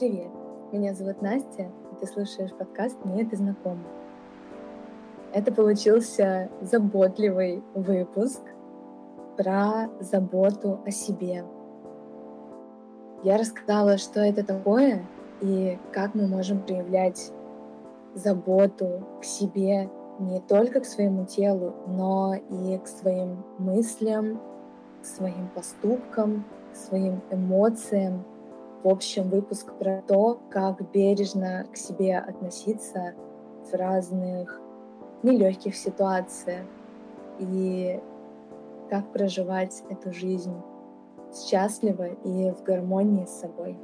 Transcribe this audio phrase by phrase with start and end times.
[0.00, 0.30] Привет,
[0.72, 3.84] меня зовут Настя, и ты слушаешь подкаст «Мне это знакомо».
[5.34, 8.40] Это получился заботливый выпуск
[9.36, 11.44] про заботу о себе.
[13.24, 15.04] Я рассказала, что это такое
[15.42, 17.30] и как мы можем проявлять
[18.14, 24.40] заботу к себе не только к своему телу, но и к своим мыслям,
[25.02, 28.24] к своим поступкам, к своим эмоциям,
[28.82, 33.14] в общем, выпуск про то, как бережно к себе относиться
[33.70, 34.60] в разных
[35.22, 36.64] нелегких ситуациях
[37.38, 38.00] и
[38.88, 40.54] как проживать эту жизнь
[41.34, 43.76] счастливо и в гармонии с собой.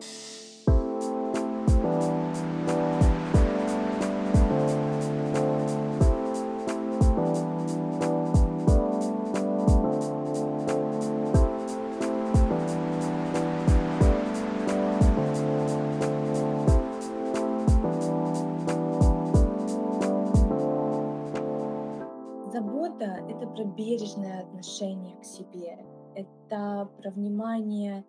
[25.67, 25.85] Себе.
[26.15, 28.05] Это про внимание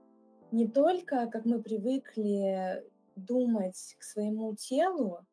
[0.52, 2.84] не только, как мы привыкли
[3.16, 5.26] думать к своему телу,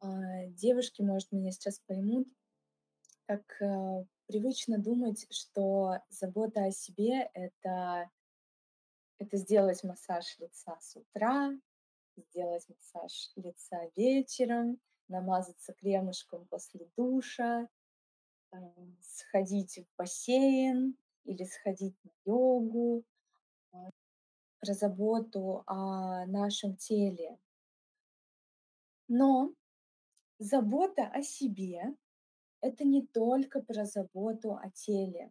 [0.00, 2.28] а, девушки, может, меня сейчас поймут,
[3.26, 8.10] как э, привычно думать, что забота о себе— это,
[9.18, 11.50] это сделать массаж лица с утра,
[12.16, 17.68] сделать массаж лица вечером, намазаться кремушком после душа,
[19.02, 20.96] сходить в бассейн
[21.28, 23.04] или сходить на йогу,
[23.70, 27.38] про заботу о нашем теле.
[29.08, 29.54] Но
[30.38, 31.94] забота о себе—
[32.60, 35.30] это не только про заботу о теле,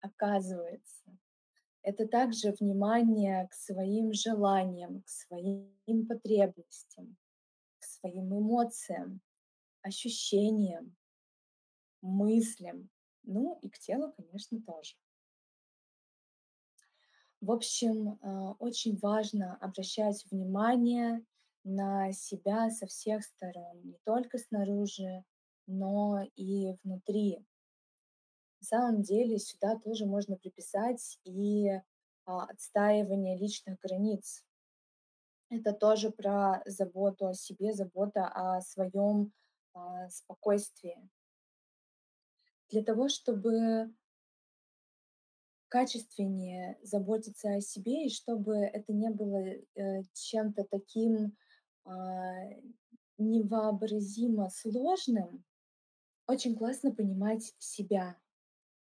[0.00, 1.18] оказывается.
[1.82, 7.16] Это также внимание к своим желаниям, к своим потребностям,
[7.78, 9.20] к своим эмоциям,
[9.82, 10.96] ощущениям,
[12.02, 12.90] мыслям,
[13.22, 14.96] ну и к телу, конечно, тоже.
[17.40, 21.24] В общем, э, очень важно обращать внимание
[21.64, 25.24] на себя со всех сторон, не только снаружи,
[25.66, 27.38] но и внутри.
[28.60, 31.70] На самом деле сюда тоже можно приписать и
[32.26, 34.44] а, отстаивание личных границ.
[35.48, 39.32] Это тоже про заботу о себе, забота о своем
[39.72, 41.08] а, спокойствии
[42.70, 43.92] для того, чтобы
[45.70, 51.36] качественнее заботиться о себе, и чтобы это не было э, чем-то таким
[51.84, 51.92] а,
[53.18, 55.44] невообразимо сложным,
[56.26, 58.16] очень классно понимать себя,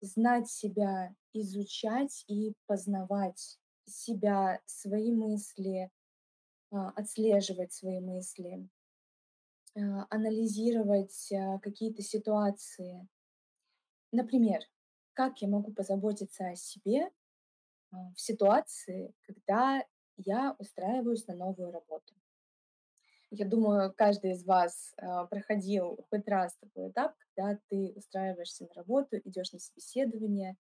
[0.01, 5.91] знать себя, изучать и познавать себя, свои мысли,
[6.71, 8.69] а, отслеживать свои мысли,
[9.77, 13.09] а, анализировать а, какие-то ситуации,
[14.13, 14.61] Например,
[15.21, 17.11] как я могу позаботиться о себе
[17.93, 19.85] а, в ситуации, когда
[20.17, 22.15] я устраиваюсь на новую работу?
[23.31, 28.73] Я думаю, каждый из вас а, проходил хоть раз такой этап, когда ты устраиваешься на
[28.73, 30.57] работу, идешь на собеседование.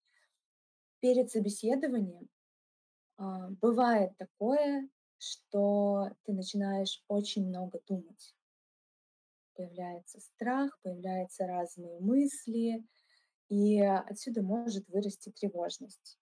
[0.98, 2.28] Перед собеседованием
[3.16, 4.88] а, бывает такое,
[5.18, 8.34] что ты начинаешь очень много думать.
[9.54, 12.84] Появляется страх, появляются разные мысли,
[13.48, 16.18] и отсюда может вырасти тревожность.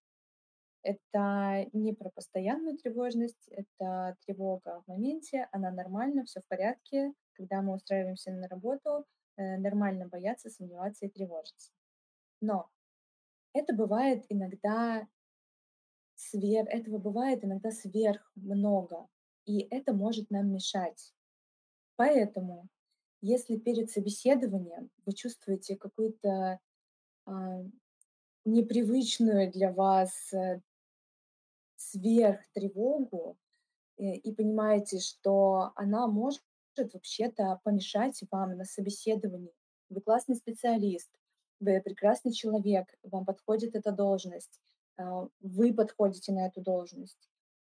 [0.83, 7.13] Это не про постоянную тревожность, это тревога в моменте, она нормальна, все в порядке.
[7.33, 9.05] Когда мы устраиваемся на работу,
[9.37, 11.73] э, нормально бояться, сомневаться и тревожиться.
[12.41, 12.71] Но
[13.53, 15.09] это бывает иногда
[16.15, 19.09] сверх, этого бывает иногда сверх много,
[19.45, 21.13] и это может нам мешать.
[21.97, 22.69] Поэтому,
[23.23, 26.61] если перед собеседованием вы чувствуете какую-то
[28.47, 30.61] непривычную для вас э,
[31.77, 33.37] сверхтревогу
[33.99, 36.43] э, и понимаете, что она может
[36.77, 39.53] вообще-то помешать вам на собеседовании.
[39.89, 41.11] Вы классный специалист,
[41.59, 44.61] вы прекрасный человек, вам подходит эта должность,
[44.99, 47.31] а, вы подходите на эту должность.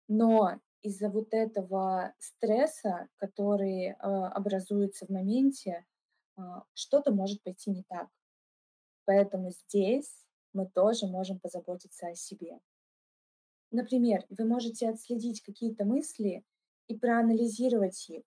[0.07, 5.85] Но из-за вот этого стресса, который а, образуется в моменте,
[6.75, 8.09] что-то может пойти не так.
[9.07, 12.61] Поэтому здесь мы тоже можем позаботиться о себе.
[13.73, 16.45] Например, вы можете отследить какие-то мысли
[16.89, 18.23] и проанализировать их.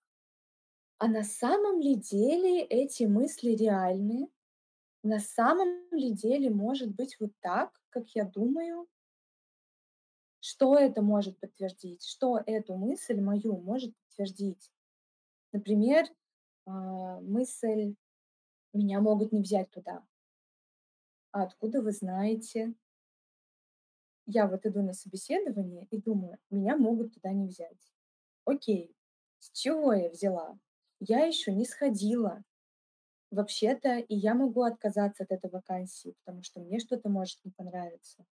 [0.98, 4.28] А на самом ли деле эти мысли реальны?
[5.02, 8.88] На самом ли деле может быть вот так, как я думаю?
[10.40, 12.04] Что это может подтвердить?
[12.04, 14.70] Что эту мысль мою может подтвердить.
[15.52, 16.06] Например,
[16.66, 17.94] а, мысль:
[18.74, 20.04] "Меня могут не взять туда".
[21.34, 22.72] А откуда вы знаете?
[24.26, 27.90] Я вот иду на собеседование и думаю: "Меня могут туда не взять".
[28.44, 28.94] Окей,
[29.40, 30.58] с чего я взяла?
[31.00, 32.44] Я еще не сходила.
[33.30, 38.26] Вообще-то и я могу отказаться от этой вакансии, потому что мне что-то может не понравиться.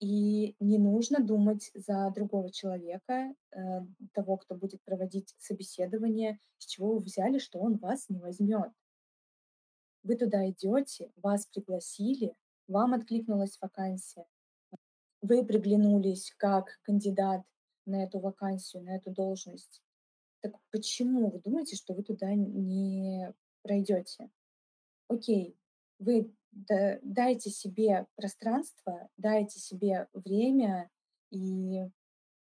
[0.00, 3.58] И не нужно думать за другого человека, э,
[4.14, 8.70] того, кто будет проводить собеседование, с чего вы взяли, что он вас не возьмет.
[10.02, 12.34] Вы туда идете, вас пригласили,
[12.68, 14.26] вам откликнулась вакансия.
[15.20, 17.42] Вы приглянулись как кандидат
[17.84, 19.82] на эту вакансию, на эту должность.
[20.40, 24.30] Так почему вы думаете, что вы туда не пройдете?
[25.08, 25.58] Окей,
[25.98, 30.90] вы да дайте себе пространство, дайте себе время
[31.30, 31.84] и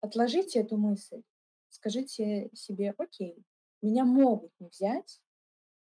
[0.00, 1.22] отложите эту мысль.
[1.68, 3.44] Скажите себе: "Окей,
[3.82, 5.20] меня могут не взять,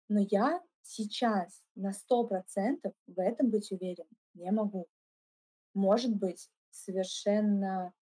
[0.10, 4.88] но я сейчас на 100 % в этом быть уверен не могу".
[5.74, 7.94] Может быть совершенно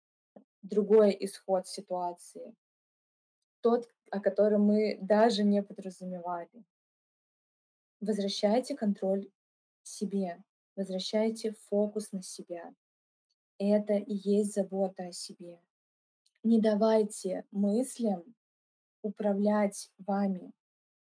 [0.61, 2.53] другой исход ситуации.
[3.61, 6.65] Тот, о котором мы даже не подразумевали.
[8.01, 9.31] Возвращайте контроль
[9.83, 10.43] себе,
[10.75, 12.73] возвращайте фокус на себя.
[13.57, 15.59] Это и есть забота о себе.
[16.43, 18.35] Не давайте мыслям
[19.01, 20.51] управлять вами.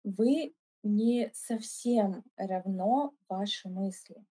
[0.03, 0.53] Вы
[0.83, 4.23] не совсем равно ваши мысли.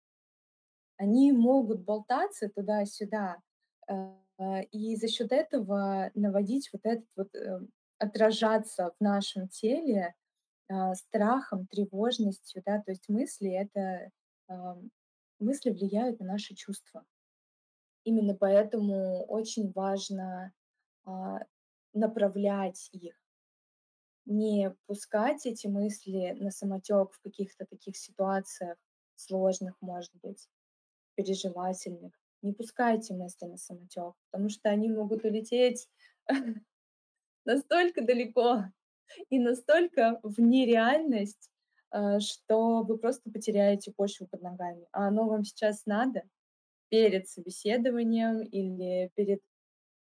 [0.99, 3.37] Они могут болтаться туда-сюда,
[3.87, 7.59] э, и за счет этого наводить вот этот вот, э,
[7.99, 10.15] отражаться в нашем теле,
[10.69, 12.81] а, страхом, тревожностью, да.
[12.81, 14.11] То есть мысли- это,
[15.39, 17.05] мысли влияют на наши чувства.
[18.05, 20.53] Именно поэтому очень важно,
[21.05, 21.39] а,
[21.93, 23.20] направлять их.
[24.25, 28.77] Не пускать эти мысли насамотёк в каких-то таких ситуациях
[29.15, 30.47] сложных, может быть,
[31.15, 32.13] переживательных.
[32.41, 35.89] Не пускайте мысли насамотёк, потому что они могут улететь
[37.45, 38.65] настолько далеко
[39.29, 41.49] и настолько в нереальность,
[41.91, 44.87] а, что вы просто потеряете почву под ногами.
[44.91, 46.23] А оно вам сейчас надо?
[46.89, 49.41] Перед собеседованием или перед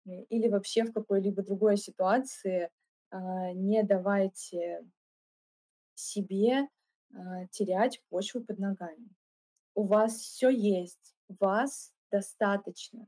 [0.06, 2.70] или вообще в какой-либо другой ситуации,
[3.12, 4.84] не давайте
[5.98, 6.68] себе,
[7.14, 9.10] а, терять почву под ногами.
[9.76, 13.08] У вас всё есть, вас достаточно.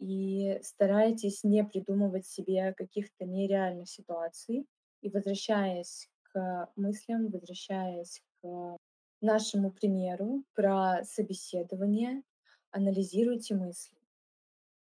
[0.00, 4.66] И старайтесь не придумывать себе каких-то нереальных ситуаций.
[5.02, 8.76] И возвращаясь к мыслям, возвращаясь к
[9.20, 12.22] нашему примеру про собеседование,
[12.70, 13.98] анализируйте мысли.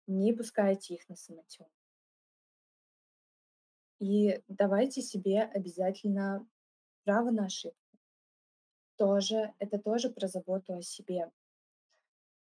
[0.06, 1.73] Не пускайте их насамотёк.
[4.04, 6.46] И давайте себе обязательно
[7.04, 7.78] право на ошибку.
[8.98, 11.30] Тоже это тоже про заботу о себе.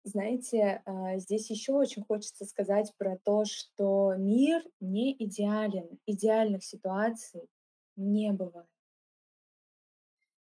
[0.04, 7.48] Знаете, а, здесь ещё очень хочется сказать про то, что мир не идеален, идеальных ситуаций
[7.96, 8.68] не бывает.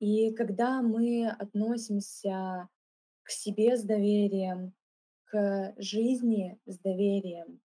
[0.01, 2.69] И когда мы относимся
[3.23, 4.75] к себе с доверием,
[5.27, 7.61] к жизни с доверием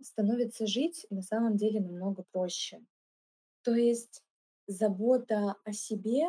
[0.00, 2.80] становится жить на самом деле намного проще.
[3.62, 4.22] То есть
[4.66, 6.24] забота о себе,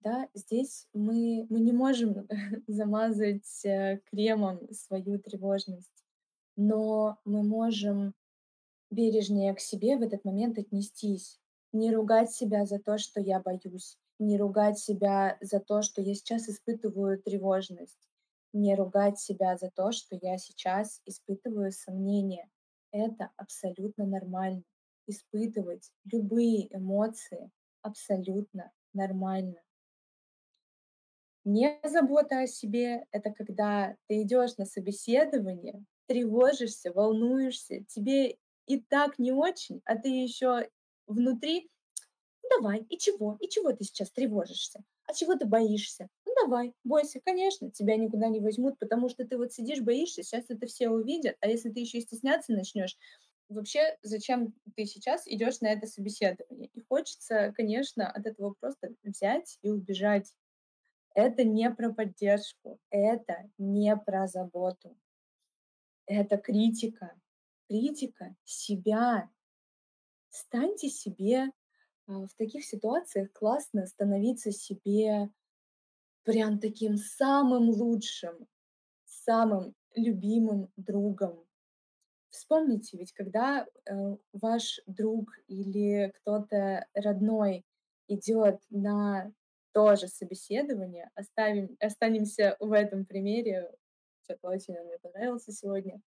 [0.00, 2.26] да, здесь мы мы не можем
[2.66, 6.04] замазать, э, кремом свою тревожность,
[6.56, 8.14] но мы можем
[8.90, 11.38] бережнее к себе в этот момент отнестись.
[11.72, 16.14] Не ругать себя за то, что я боюсь, не ругать себя за то, что я
[16.14, 18.08] сейчас испытываю тревожность,
[18.52, 22.50] не ругать себя за то, что я сейчас испытываю сомнения.
[22.92, 24.62] Это абсолютно нормально.
[25.06, 27.50] Испытывать любые эмоции
[27.82, 29.60] абсолютно нормально.
[31.46, 39.18] Не забота о себе- это когда ты идёшь на собеседование, тревожишься, волнуешься, тебе и так
[39.18, 40.60] не очень, а ты ещё
[41.06, 41.70] внутри:
[42.44, 43.36] "Ну давай, и чего?
[43.40, 44.82] И чего ты сейчас тревожишься?
[45.06, 46.08] А чего ты боишься?
[46.42, 50.66] Давай, бойся, конечно, тебя никуда не возьмут, потому что ты вот сидишь, боишься, щас это
[50.66, 52.96] все увидят, а если ты ещё и стесняться начнёшь,
[53.48, 59.58] вообще зачем ты сейчас идёшь на это собеседование?" И хочется, конечно, от этого просто взять
[59.62, 60.32] и убежать.
[61.14, 64.96] Это не про поддержку, это не про заботу.
[66.08, 67.12] Это критика,
[67.68, 69.30] критика себя.
[70.34, 71.50] Станьте себе,
[72.06, 75.30] а, в таких ситуациях классно становиться себе
[76.24, 78.46] прям таким самым лучшим,
[79.06, 81.44] самым любимым другом
[82.30, 83.92] Вспомните, ведь когда, э,
[84.32, 87.64] ваш друг или кто-то родной
[88.08, 89.32] идет на
[89.72, 93.70] то же собеседование, оставим останемся в этом примере,
[94.26, 96.00] чё-то очень он мне понравился сегодня.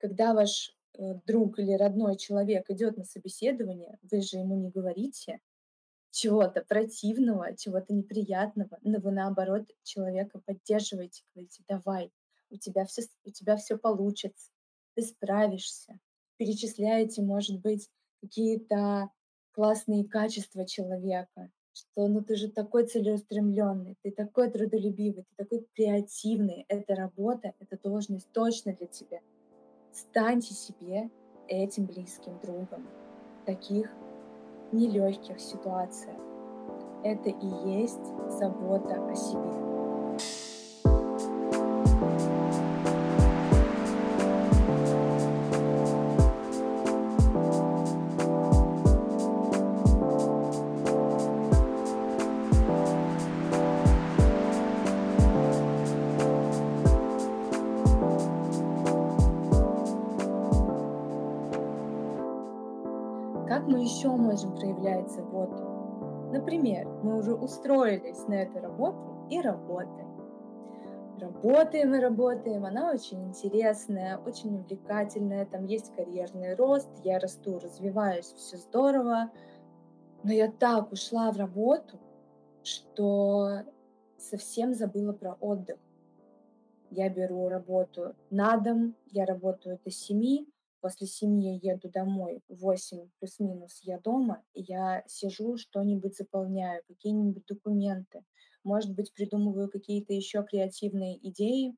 [0.00, 5.40] Когда ваш, э, друг или родной человек идет на собеседование, вы же ему не говорите
[6.12, 12.12] чего-то противного, чего-то неприятного, но вы, наоборот, человека поддерживаете, говорите: "Давай,
[12.50, 14.50] у тебя всё с у тебя всё получится,
[14.94, 15.98] ты справишься".
[16.38, 17.88] Перечисляете, может быть,
[18.22, 19.10] какие-то
[19.52, 26.66] классные качества человека, что: "Ну ты же такой целеустремленный, ты такой трудолюбивый, ты такой креативный,
[26.68, 29.20] эта работа, эта должность точно для тебя".
[29.92, 31.10] Станьте себе
[31.48, 32.86] этим близким другом
[33.46, 33.90] таких
[34.72, 36.16] нелегких ситуациях.
[37.04, 39.72] Это и есть забота о себе.
[63.48, 64.51] Как мы еще можем?
[66.32, 70.08] Например, мы уже устроились на эту работу и работаем.
[71.18, 78.32] Работаем и работаем, она очень интересная, очень увлекательная, там есть карьерный рост, я расту, развиваюсь,
[78.32, 79.30] всё здорово.
[80.24, 81.98] Но я так ушла в работу,
[82.62, 83.64] что
[84.16, 85.78] совсем забыла про отдых.
[86.90, 90.46] Я беру работу на дом, я работаю до 7,
[90.82, 97.46] после 7 я еду домой, в 8 плюс-минус я дома, я сижу, что-нибудь заполняю, какие-нибудь
[97.46, 98.24] документы,
[98.64, 101.74] может быть, придумываю какие-то еще креативные идеи.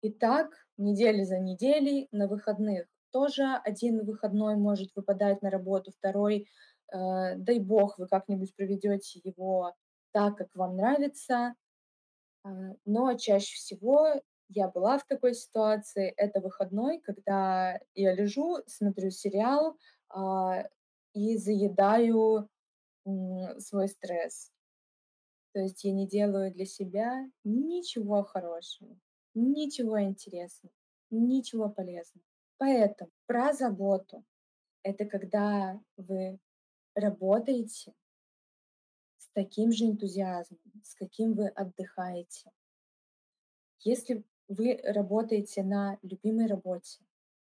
[0.00, 2.08] И так неделя за неделей.
[2.12, 8.54] На выходных тоже 1 выходной может выпадать на работу, 2, э, дай бог, вы как-нибудь
[8.56, 9.74] проведете его
[10.12, 11.54] так, как вам нравится.
[12.42, 12.48] А,
[12.84, 16.12] но чаще всего я была в такой ситуации.
[16.16, 19.76] Это выходной, когда я лежу, смотрю сериал,
[20.08, 20.64] а,
[21.14, 22.48] и заедаю,
[23.06, 24.50] м, свой стресс.
[25.54, 28.96] То есть я не делаю для себя ничего хорошего,
[29.34, 30.72] ничего интересного,
[31.10, 32.24] ничего полезного.
[32.58, 34.24] Поэтому про заботу.
[34.82, 36.38] Это когда вы
[36.94, 37.94] работаете
[39.18, 42.50] с таким же энтузиазмом, с каким вы отдыхаете.
[43.84, 47.04] Если вы работаете на любимой работе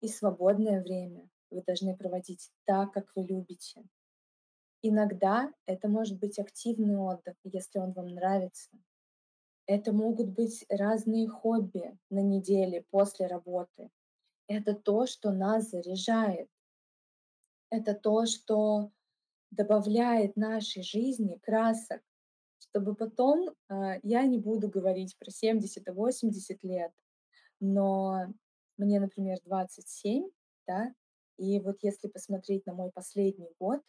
[0.00, 3.84] и свободное время вы должны проводить так, как вы любите.
[4.82, 8.70] Иногда это может быть активный отдых, если он вам нравится.
[9.66, 13.90] Это могут быть разные хобби на неделе после работы.
[14.48, 16.48] Это то, что нас заряжает.
[17.70, 18.90] Это то, что
[19.50, 22.02] добавляет нашей жизни красок,
[22.70, 26.92] чтобы потом, а, я не буду говорить про 70 и 80 лет,
[27.58, 28.26] но
[28.76, 30.30] мне, например, 27,
[30.66, 30.94] да,
[31.36, 33.82] и вот если посмотреть на мой последний год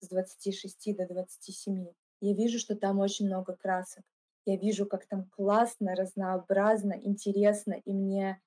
[0.00, 1.88] с 26 до 27,
[2.20, 4.04] я вижу, что там очень много красок.
[4.44, 8.40] Я вижу, как там классно, разнообразно, интересно, и мне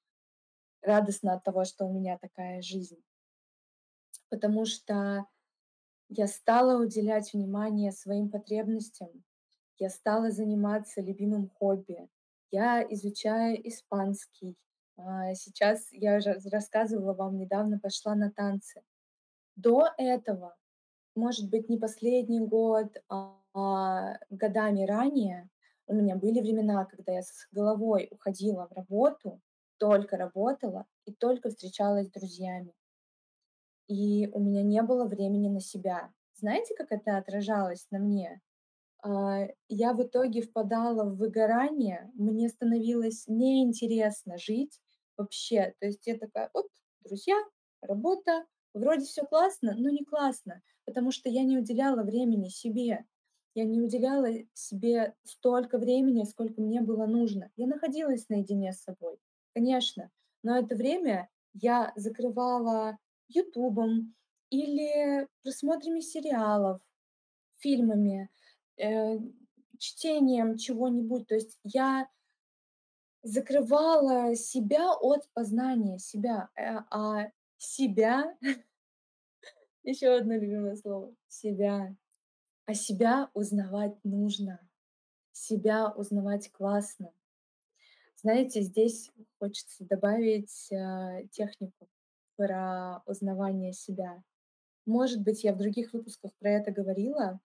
[0.82, 3.04] радостно от того, что у меня такая жизнь.
[4.30, 5.26] Потому что
[6.14, 9.10] я стала уделять внимание своим потребностям,
[9.78, 12.10] я стала заниматься любимым хобби,
[12.52, 14.58] я изучаю испанский.
[14.98, 18.84] А, сейчас я уже рассказывала вам, недавно пошла на танцы.
[19.56, 20.58] До этого,
[21.16, 25.50] может быть, не последний год, а годами ранее,
[25.88, 29.42] у меня были времена, когда я с головой уходила в работу,
[29.78, 32.74] только работала и только встречалась с друзьями.
[33.92, 36.12] И у меня не было времени на себя.
[36.36, 38.42] Знаете, как это отражалось на мне?
[39.04, 44.80] А, я в итоге впадала в выгорание, мне становилось неинтересно жить
[45.18, 45.76] вообще.
[45.80, 46.68] То есть я такая: "Вот
[47.06, 47.36] друзья,
[47.82, 50.62] работа, вроде всё классно, но не классно".
[50.86, 53.06] Потому что я не уделяла времени себе.
[53.56, 57.52] Я не уделяла себе столько времени, сколько мне было нужно.
[57.58, 59.18] Я находилась наедине с собой,
[59.56, 60.12] конечно,
[60.44, 62.98] но это время я закрывала
[63.34, 64.14] "Ютубом"
[64.50, 66.82] или просмотрами сериалов,
[67.58, 68.30] фильмами,
[68.78, 69.18] э,
[69.78, 71.28] чтением чего-нибудь.
[71.28, 72.10] То есть я
[73.24, 78.38] закрывала себя от познания себя, э, а себя
[79.84, 81.96] еще одно любимое слово себя.
[82.66, 84.60] А себя узнавать нужно,
[85.32, 87.12] себя узнавать классно.
[88.16, 91.90] Знаете, здесь хочется добавить, а, технику
[92.42, 94.24] про узнавание себя.
[94.88, 97.40] Может быть, я в других выпусках про это говорила,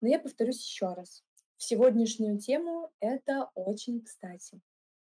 [0.00, 1.24] но я повторюсь еще раз.
[1.56, 4.60] В сегодняшнюю тему это очень кстати.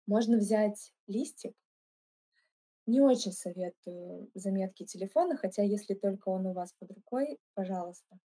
[0.07, 1.55] Можно взять листик.
[2.85, 8.19] Не очень советую заметки телефона, хотя если только он у вас под рукой, пожалуйста.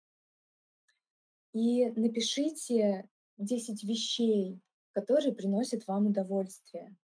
[1.54, 4.60] И напишите 10 вещей,
[4.94, 6.96] которые приносят вам удовольствие,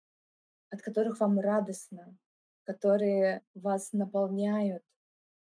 [0.70, 2.16] от которых вам радостно,
[2.64, 4.82] которые вас наполняют.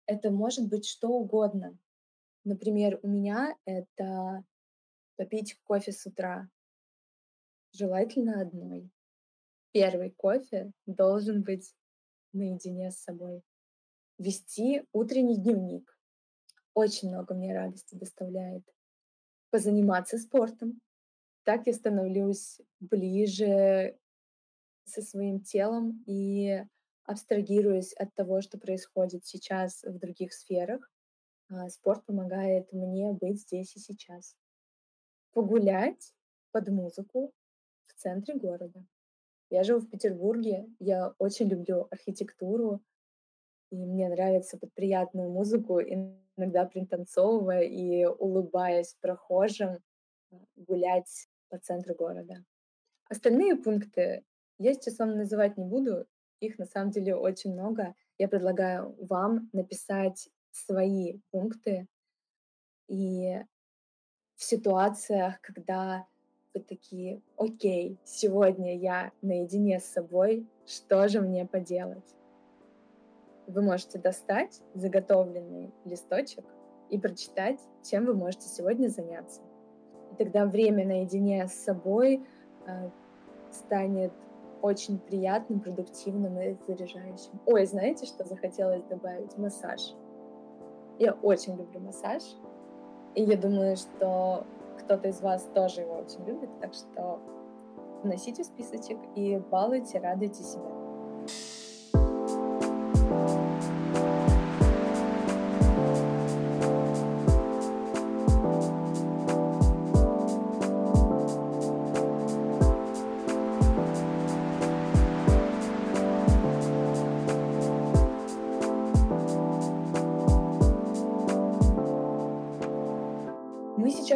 [0.05, 1.77] Это может быть что угодно.
[2.43, 4.43] Например, у меня это
[5.15, 6.49] попить кофе с утра.
[7.73, 8.89] Желательно одной.
[9.71, 11.73] Первый кофе должен быть
[12.33, 13.43] наедине с собой.
[14.17, 15.97] Вести утренний дневник.
[16.73, 18.63] Очень много мне радости доставляет.
[19.49, 20.81] Позаниматься спортом.
[21.43, 23.97] Так я становлюсь ближе
[24.85, 26.63] со своим телом и
[27.11, 30.89] абстрагируюсь от того, что происходит сейчас в других сферах.
[31.49, 34.35] А, спорт помогает мне быть здесь и сейчас.
[35.33, 36.13] Погулять
[36.51, 37.33] под музыку
[37.87, 38.85] в центре города.
[39.49, 42.81] Я живу в Петербурге, я очень люблю архитектуру,
[43.69, 49.79] и мне нравится под приятную музыку, иногда пританцовывая и улыбаясь прохожим,
[50.31, 52.45] а, гулять по центру города.
[53.09, 54.23] Остальные пункты
[54.57, 56.05] я сейчас вам называть не буду,
[56.41, 57.95] их на самом деле очень много.
[58.17, 61.87] Я предлагаю вам написать свои пункты
[62.87, 63.41] и
[64.35, 66.05] в ситуациях, когда
[66.53, 72.15] вы такие: "Окей, сегодня я наедине с собой, что же мне поделать?"
[73.47, 76.45] Вы можете достать заготовленный листочек
[76.89, 79.41] и прочитать, чем вы можете сегодня заняться.
[80.11, 82.25] И тогда время наедине с собой,
[82.67, 82.91] а,
[83.51, 84.11] станет
[84.61, 87.39] очень приятным, продуктивным и заряжающим.
[87.45, 89.37] Ой, знаете, что захотелось добавить?
[89.37, 89.95] Массаж.
[90.99, 92.23] Я очень люблю массаж,
[93.15, 94.45] и я думаю, что
[94.79, 97.19] кто-то из вас тоже его очень любит, так что
[98.03, 100.80] вносите в списочек и балуйте, радуйте себя.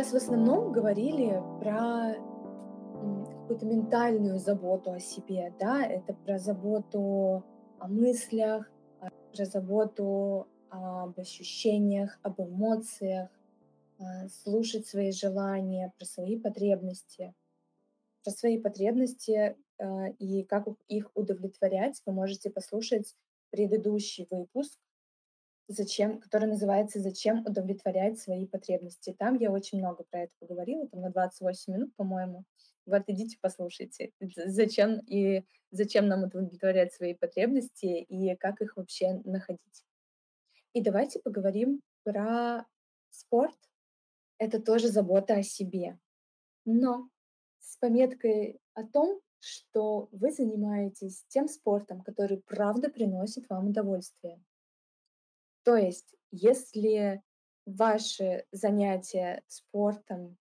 [0.05, 2.15] Сейчас в основном говорили про
[3.41, 7.43] какую-то ментальную заботу о себе, да, это про заботу
[7.79, 13.29] о мыслях, а, про заботу об ощущениях, об эмоциях,
[13.99, 17.33] а, слушать свои желания, про свои потребности.
[18.23, 23.15] Про свои потребности а, и как их удовлетворять вы можете послушать
[23.51, 24.77] предыдущий выпуск,
[25.69, 29.15] Зачем который называется "Зачем удовлетворять свои потребности".
[29.17, 32.43] Там я очень много про это поговорила, там на 28 минут, по-моему.
[32.85, 34.11] Вот идите послушайте.
[34.45, 39.83] Зачем и зачем нам удовлетворять свои потребности и как их вообще находить.
[40.73, 42.65] И давайте поговорим про
[43.11, 43.57] спорт.
[44.39, 45.99] Это тоже забота о себе,
[46.65, 47.09] но
[47.59, 54.41] с пометкой о том, что вы занимаетесь тем спортом, который правда приносит вам удовольствие.
[55.65, 57.23] То есть, если
[57.65, 60.37] ваши занятия спортом-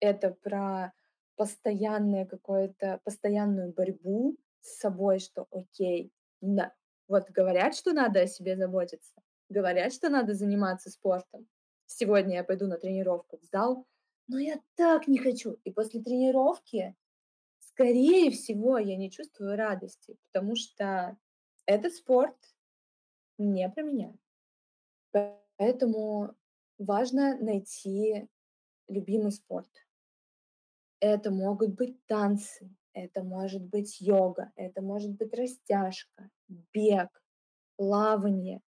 [0.00, 0.92] это про
[1.36, 6.12] постоянное какое-то постоянную борьбу с собой, что окей,
[6.42, 6.74] на
[7.08, 9.14] вот говорят, что надо о себе заботиться,
[9.48, 11.48] говорят, что надо заниматься спортом.
[11.86, 13.86] Сегодня я пойду на тренировку в зал,
[14.28, 15.52] но я так не хочу.
[15.64, 16.94] И после тренировки,
[17.60, 21.16] скорее всего, я не чувствую радости, потому что
[21.66, 22.36] этот спорт
[23.38, 24.14] не про меня.
[25.56, 26.34] Поэтому
[26.78, 28.28] важно найти
[28.88, 29.70] любимый спорт.
[31.00, 36.30] Это могут быть танцы, это может быть йога, это может быть растяжка,
[36.72, 37.08] бег,
[37.76, 38.60] плавание,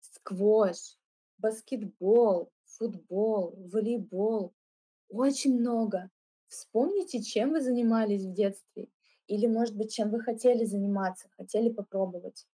[0.00, 0.98] сквош,
[1.38, 4.52] баскетбол, футбол, волейбол.
[5.08, 6.10] Очень много.
[6.48, 8.88] Вспомните, чем вы занимались в детстве
[9.26, 12.46] или, может быть, чем вы хотели заниматься, хотели попробовать.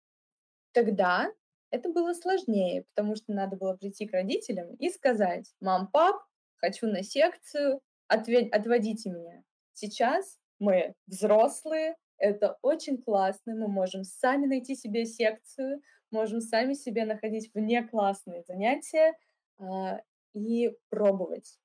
[0.73, 1.31] Тогда
[1.73, 6.17] это было сложнее, потому что надо было прийти к родителям и сказать: "Мам, пап,
[6.59, 9.43] хочу на секцию, отводите меня".
[9.73, 17.05] Сейчас мы взрослые, это очень классно, мы можем сами найти себе секцию, можем сами себе
[17.07, 19.15] находить внеклассные занятия,
[19.59, 20.01] а,
[20.35, 21.59] и пробовать.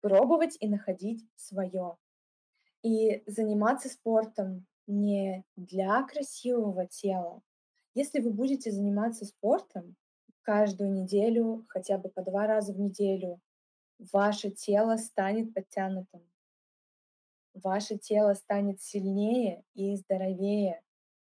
[0.00, 1.96] Пробовать и находить свое.
[2.82, 7.42] И заниматься спортом не для красивого тела.
[7.96, 9.96] Если вы будете заниматься спортом
[10.42, 13.40] каждую неделю, хотя бы по 2 раза в неделю,
[14.12, 16.22] ваше тело станет подтянутым.
[17.54, 20.82] Ваше тело станет сильнее и здоровее.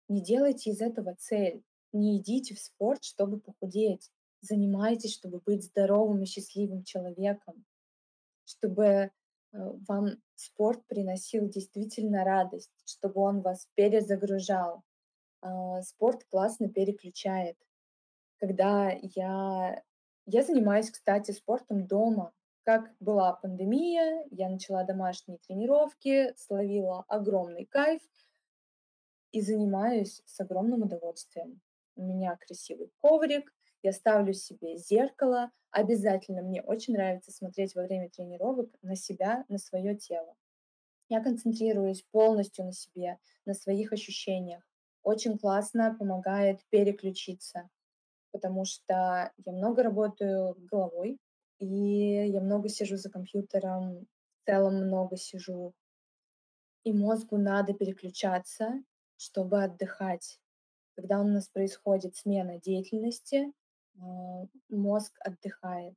[0.09, 1.63] Не делайте из этого цель.
[1.93, 4.11] Не идите в спорт, чтобы похудеть.
[4.41, 7.63] Занимайтесь, чтобы быть здоровым и счастливым человеком,
[8.43, 9.11] чтобы, э,
[9.53, 14.83] вам спорт приносил действительно радость, чтобы он вас перезагружал.
[15.43, 17.57] А, спорт классно переключает.
[18.39, 19.83] Когда я
[20.27, 22.33] я занимаюсь, кстати, спортом дома.
[22.63, 28.01] Как была пандемия, я начала домашние тренировки, словила огромный кайф
[29.31, 31.61] и занимаюсь с огромным удовольствием.
[31.95, 35.51] У меня красивый коврик, я ставлю себе зеркало.
[35.71, 40.35] Обязательно мне очень нравится смотреть во время тренировок на себя, на своё тело.
[41.09, 44.68] Я концентрируюсь полностью на себе, на своих ощущениях.
[45.03, 47.69] Очень классно помогает переключиться,
[48.31, 51.19] потому что я много работаю головой,
[51.59, 54.07] и я много сижу за компьютером,
[54.43, 55.73] в целом много сижу.
[56.85, 58.83] И мозгу надо переключаться,
[59.17, 60.39] чтобы отдыхать.
[60.95, 63.53] Когда у нас происходит смена деятельности,
[64.01, 65.95] а, мозг отдыхает.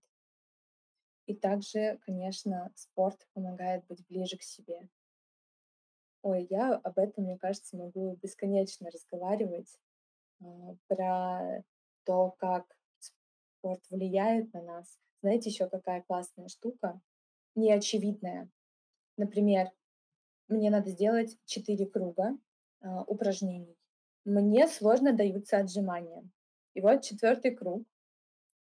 [1.27, 4.89] И также, конечно, спорт помогает быть ближе к себе.
[6.25, 9.77] Ой, я об этом, мне кажется, могу бесконечно разговаривать,
[10.43, 11.65] а, про
[12.05, 12.67] то, как
[13.59, 14.99] спорт влияет на нас.
[15.23, 17.01] Знаете, ещё какая классная штука,
[17.57, 18.51] неочевидная?
[19.19, 19.71] Например,
[20.49, 22.39] мне надо сделать 4 круга,
[22.83, 23.77] а, упражнений.
[24.25, 26.25] Мне сложно даются отжимания.
[26.75, 27.85] И вот 4 круг,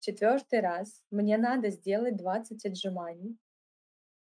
[0.00, 3.38] 4 раз мне надо сделать 20 отжиманий.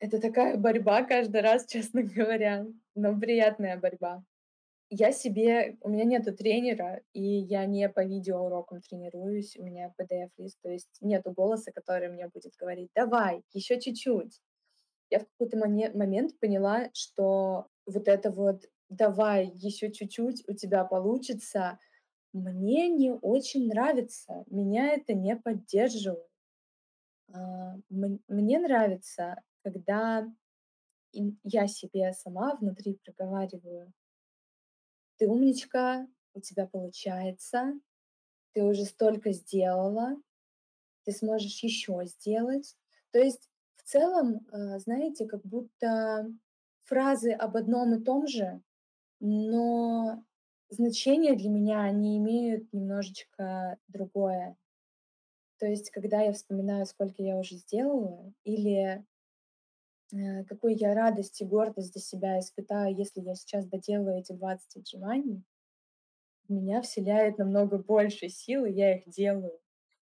[0.01, 4.25] Это такая борьба каждый раз, честно говоря, но приятная борьба.
[4.91, 9.57] Я себе у меня нету тренера, и я не по видеоурокам тренируюсь.
[9.59, 14.41] У меня PDF-лист, то есть нету голоса, который мне будет говорить: "Давай, ещё чуть-чуть".
[15.11, 21.79] Я в какой-то момент поняла, что вот это вот: "Давай, ещё чуть-чуть, у тебя получится",
[22.35, 26.27] мне не очень нравится, меня это не поддерживает.
[27.33, 30.27] А, мн мне нравится, когда
[31.45, 33.93] я себе сама внутри проговариваю
[35.21, 37.75] "Ты умничка, у тебя получается,
[38.55, 40.17] ты уже столько сделала,
[41.05, 42.77] ты сможешь ещё сделать".
[43.13, 46.31] То есть в целом, э, знаете, как будто
[46.87, 48.63] фразы об одном и том же,
[49.21, 50.25] но
[50.71, 54.57] значение для меня они имеют немножечко другое.
[55.61, 59.05] То есть когда я вспоминаю, сколько я уже сделала, или
[60.49, 65.45] какую я радость и гордость за себя испытаю, если я сейчас доделаю эти 20 отжиманий
[66.51, 69.59] меня вселяет намного больше сил, и я их делаю.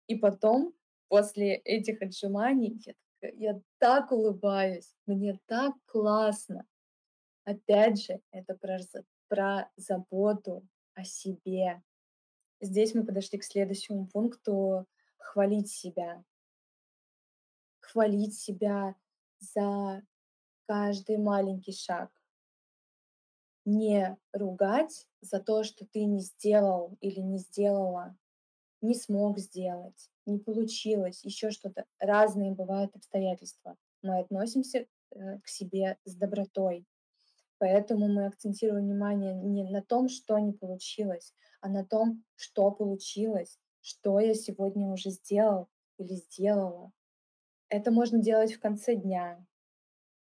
[0.07, 0.75] И потом,
[1.09, 2.95] после этих отжиманий, я
[3.35, 6.65] я так улыбаюсь, мне так классно.
[7.45, 8.79] Опять же, это про
[9.29, 11.83] про заботу о себе.
[12.61, 16.23] Здесь мы подошли к следующему пункту: хвалить себя.
[17.81, 18.95] Хвалить себя
[19.41, 20.03] за
[20.67, 22.11] каждый маленький шаг.
[23.67, 28.17] Не ругать за то, что ты не сделал или не сделала,
[28.83, 31.85] не смог сделать, не получилось, ещё что-то.
[32.01, 33.77] Разные бывают обстоятельства.
[34.03, 36.87] Мы относимся, э, к себе с добротой,
[37.59, 43.59] поэтому мы акцентируем внимание не на том, что не получилось, а на том, что получилось,
[43.83, 45.69] что я сегодня уже сделал
[45.99, 46.93] или сделала.
[47.77, 49.45] Это можно делать в конце дня.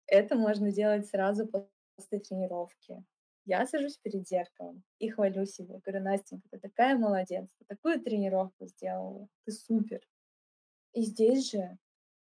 [0.07, 3.05] Это можно делать сразу после тренировки.
[3.47, 5.81] Я сажусь перед зеркалом и хвалю себя.
[5.85, 10.01] Говорю: "Настенька, ты такая молодец, ты такую тренировку сделала, ты супер".
[10.95, 11.79] И здесь же,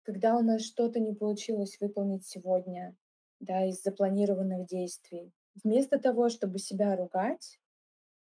[0.05, 2.97] когда у нас что-то не получилось выполнить сегодня,
[3.41, 5.33] да, из запланированных действий,
[5.65, 7.61] вместо того, чтобы себя ругать,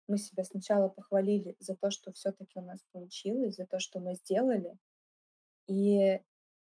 [0.08, 4.14] мы себя сначала похвалили за то, что всё-таки у нас получилось, за то, что мы
[4.16, 4.78] сделали.
[5.68, 6.20] И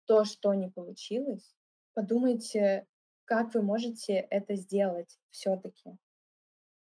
[0.06, 1.56] то, что не получилось,
[1.94, 2.88] подумайте,
[3.26, 5.98] как вы можете это сделать всё-таки.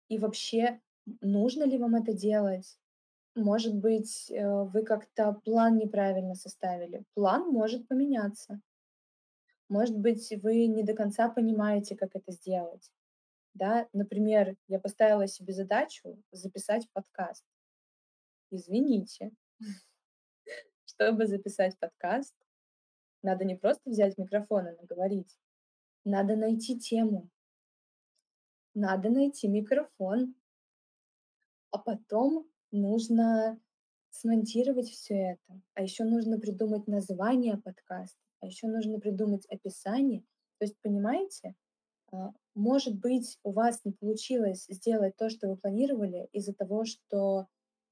[0.09, 0.81] И вообще,
[1.21, 2.79] нужно ли вам это делать?
[3.37, 7.05] Может быть, э, вы как-то план неправильно составили.
[7.15, 8.61] План может поменяться.
[9.69, 12.91] Может быть, вы не до конца понимаете, как это сделать.
[13.55, 17.45] Да, например, я поставила себе задачу записать подкаст.
[18.51, 19.31] Извините,
[20.85, 22.35] чтобы записать подкаст,
[23.23, 25.39] надо не просто взять микрофон и наговорить.
[26.05, 27.29] Надо найти тему.
[28.75, 30.35] надо найти микрофон.
[31.73, 33.59] А потом нужно
[34.11, 35.61] смонтировать всё это.
[35.75, 40.21] А ещё нужно придумать название подкаста, а ещё нужно придумать описание.
[40.59, 41.55] То есть, понимаете,
[42.13, 47.49] а, может быть, у вас не получилось сделать то, что вы планировали, из-за того, что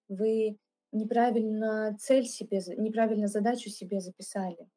[0.09, 0.59] вы
[0.93, 4.69] неправильно цель себе неправильно задачу себе записали.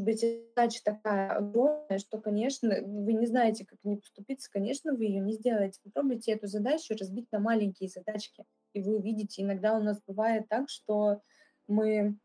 [0.00, 5.04] Быть задача такая огромная, что, конечно, вы не знаете, как к ней подступиться, конечно, вы
[5.04, 5.78] её не сделаете.
[5.84, 9.42] Попробуйте эту задачу разбить на маленькие задачки, и вы увидите.
[9.42, 11.20] Иногда у нас бывает так, что
[11.68, 12.16] мы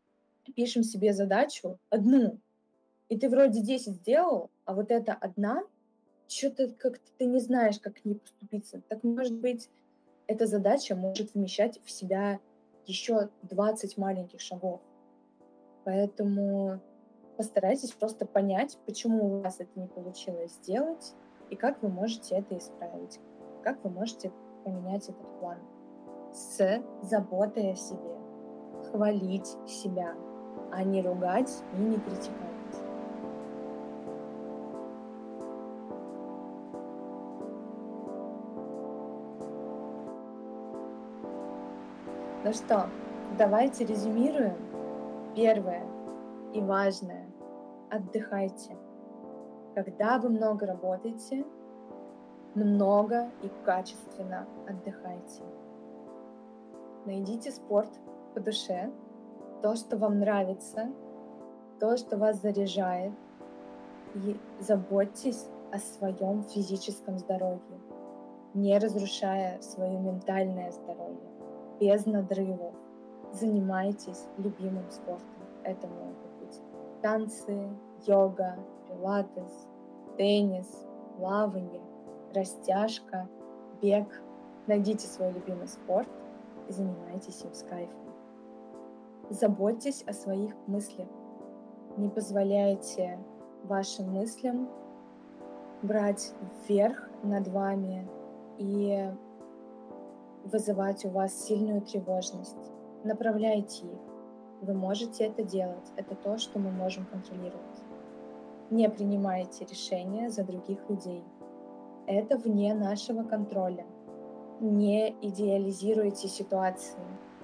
[0.54, 2.40] пишем себе задачу одну,
[3.10, 5.62] и ты вроде 10 сделал, а вот эта одна
[6.28, 8.82] чё-то как-то ты не знаешь, как к ней подступиться.
[8.88, 9.70] Так, может быть,
[10.28, 12.40] эта задача может вмещать в себя
[12.86, 14.80] ещё 20 маленьких шагов.
[15.84, 16.80] Поэтому
[17.36, 21.14] постарайтесь просто понять, почему у вас это не получилось сделать
[21.50, 23.20] и как вы можете это исправить,
[23.62, 24.32] как вы можете
[24.64, 25.58] поменять этот план
[26.32, 28.16] с заботой о себе.
[28.90, 30.14] Хвалить себя,
[30.72, 32.46] а не ругать и не критиковать.
[42.44, 42.88] Ну что,
[43.36, 44.56] давайте резюмируем.
[45.34, 45.84] Первое
[46.54, 47.25] и важное:
[47.90, 48.76] отдыхайте.
[49.74, 51.44] Когда вы много работаете,
[52.54, 55.42] много и качественно отдыхайте.
[57.04, 57.90] Найдите спорт
[58.34, 58.90] по душе,
[59.62, 60.90] то, что вам нравится,
[61.78, 63.12] то, что вас заряжает,
[64.14, 67.60] и заботьтесь о своем физическом здоровье,
[68.54, 71.28] не разрушая свое ментальное здоровье
[71.78, 72.74] без надрывов.
[73.32, 75.26] Занимайтесь любимым спортом.
[75.64, 76.25] Это быть
[77.06, 77.68] танцы,
[78.04, 78.56] йога,
[78.88, 79.68] пилатес,
[80.16, 80.84] теннис,
[81.16, 81.82] плавание,
[82.34, 83.28] растяжка,
[83.80, 84.08] бег.
[84.66, 86.08] Найдите свой любимый спорт
[86.68, 88.12] и занимайтесь им с кайфом.
[89.30, 91.06] Заботьтесь о своих мыслях.
[91.96, 93.20] Не позволяйте
[93.62, 94.68] вашим мыслям
[95.82, 96.34] брать
[96.66, 98.08] вверх над вами
[98.58, 99.08] и
[100.42, 102.72] вызывать у вас сильную тревожность.
[103.04, 104.15] Направляйте их.
[104.60, 105.92] Вы можете это делать.
[105.96, 107.82] Это то, что мы можем контролировать.
[108.70, 111.22] Не принимайте решения за других людей.
[112.06, 113.86] Это вне нашего контроля.
[114.60, 116.98] Не идеализируйте ситуации.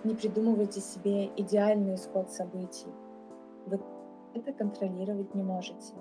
[0.04, 2.90] Не придумывайте себе идеальный исход событий.
[3.66, 3.80] Вы
[4.34, 5.94] это контролировать не можете.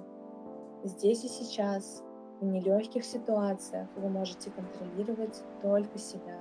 [0.84, 2.02] Здесь и сейчас,
[2.40, 6.40] в нелегких ситуациях, вы можете контролировать только себя.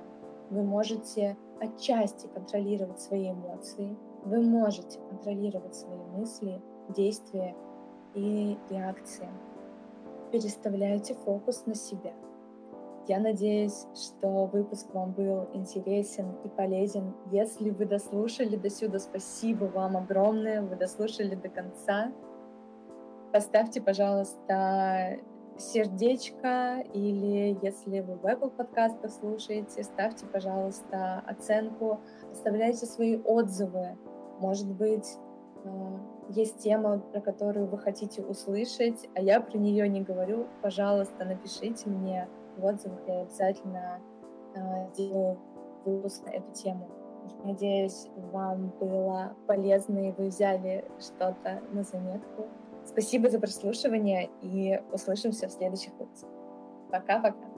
[0.49, 7.55] Вы можете отчасти контролировать свои эмоции, вы можете контролировать свои мысли, действия
[8.13, 9.27] и реакции.
[10.31, 12.13] Переставляйте фокус на себя.
[13.07, 17.13] Я надеюсь, что выпуск вам был интересен и полезен.
[17.31, 22.11] Если вы дослушали до сюда, спасибо вам огромное, вы дослушали до конца.
[23.33, 25.17] Поставьте, пожалуйста,
[25.57, 31.99] сердечко, или если вы в Apple подкастах слушаете, ставьте, пожалуйста, оценку,
[32.31, 33.97] оставляйте свои отзывы.
[34.41, 35.17] Может быть,
[35.63, 35.97] э,
[36.29, 41.87] есть тема, про которую вы хотите услышать, а я про нее не говорю, пожалуйста, напишите
[41.87, 42.27] мне
[42.57, 44.01] в отзывах, я обязательно
[44.55, 45.37] э, сделаю
[45.85, 46.89] выпуск на эту тему.
[47.43, 52.47] Надеюсь, вам было полезно и вы взяли что-то на заметку.
[52.83, 56.31] Спасибо за прослушивание и услышимся в следующих выпусках.
[56.89, 57.50] Пока-пока.